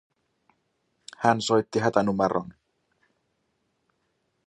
Hän 1.17 1.41
soitti 1.41 1.79
hätänumeroon 1.79 2.53